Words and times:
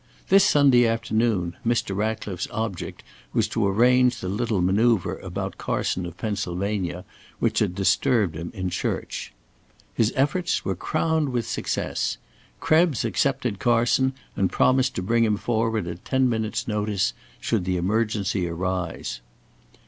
This 0.29 0.43
Sunday 0.43 0.87
afternoon 0.87 1.57
Mr. 1.63 1.95
Ratcliffe's 1.95 2.47
object 2.49 3.03
was 3.33 3.47
to 3.49 3.67
arrange 3.67 4.17
the 4.19 4.29
little 4.29 4.59
manoeuvre 4.59 5.19
about 5.21 5.59
Carson 5.59 6.07
of 6.07 6.17
Pennsylvania, 6.17 7.05
which 7.37 7.59
had 7.59 7.75
disturbed 7.75 8.35
him 8.35 8.49
in 8.55 8.71
church. 8.71 9.31
His 9.93 10.11
efforts 10.15 10.65
were 10.65 10.73
crowned 10.75 11.29
with 11.29 11.47
success. 11.47 12.17
Krebs 12.59 13.05
accepted 13.05 13.59
Carson 13.59 14.13
and 14.35 14.51
promised 14.51 14.95
to 14.95 15.03
bring 15.03 15.23
him 15.23 15.37
forward 15.37 15.85
at 15.85 16.03
ten 16.03 16.27
minutes' 16.27 16.67
notice, 16.67 17.13
should 17.39 17.63
the 17.65 17.77
emergency 17.77 18.47
arise. 18.47 19.21